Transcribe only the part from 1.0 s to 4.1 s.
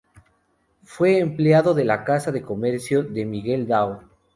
empleado de la casa de comercio de Miguel Dao.